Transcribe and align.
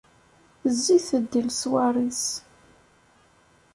Zzit-d 0.75 1.31
i 1.39 1.41
leṣwar-is. 1.47 2.25